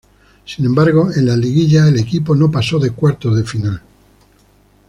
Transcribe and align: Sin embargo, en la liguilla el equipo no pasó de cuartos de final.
Sin 0.45 0.65
embargo, 0.65 1.11
en 1.15 1.27
la 1.27 1.37
liguilla 1.37 1.87
el 1.87 1.99
equipo 1.99 2.33
no 2.33 2.49
pasó 2.49 2.79
de 2.79 2.89
cuartos 2.89 3.37
de 3.37 3.43
final. 3.43 3.83